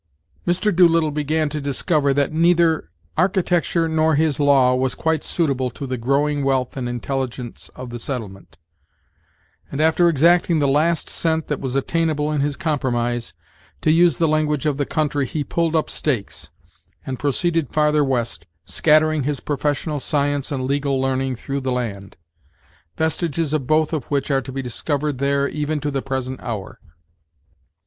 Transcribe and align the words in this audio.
Mr. 0.47 0.75
Doolittle 0.75 1.11
began 1.11 1.47
to 1.49 1.61
discover 1.61 2.11
that 2.11 2.33
neither 2.33 2.89
architecture 3.17 3.87
nor 3.87 4.15
his 4.15 4.39
law 4.39 4.73
was 4.73 4.95
quite 4.95 5.23
suitable 5.23 5.69
to 5.69 5.85
the 5.85 5.95
growing 5.95 6.43
wealth 6.43 6.75
and 6.75 6.89
intelligence 6.89 7.69
of 7.75 7.91
the 7.91 7.99
settlement; 7.99 8.57
and 9.71 9.79
after 9.79 10.09
exacting 10.09 10.57
the 10.57 10.67
last 10.67 11.07
cent 11.07 11.49
that 11.49 11.59
was 11.59 11.75
attainable 11.75 12.31
in 12.31 12.41
his 12.41 12.55
compromise, 12.55 13.35
to 13.81 13.91
use 13.91 14.17
the 14.17 14.27
language 14.27 14.65
of 14.65 14.77
the 14.77 14.87
country 14.87 15.27
he 15.27 15.43
"pulled 15.43 15.75
up 15.75 15.87
stakes," 15.87 16.49
and 17.05 17.19
proceeded 17.19 17.69
farther 17.69 18.03
west, 18.03 18.47
scattering 18.65 19.21
his 19.21 19.39
professional 19.39 19.99
science 19.99 20.51
and 20.51 20.65
legal 20.65 20.99
learning 20.99 21.35
through 21.35 21.59
the 21.61 21.71
land; 21.71 22.17
vestiges 22.97 23.53
of 23.53 23.67
both 23.67 23.93
of 23.93 24.05
which 24.05 24.31
are 24.31 24.41
to 24.41 24.51
be 24.51 24.63
discovered 24.63 25.19
there 25.19 25.47
even 25.47 25.79
to 25.79 25.91
the 25.91 26.01
present 26.01 26.39
hour. 26.41 26.79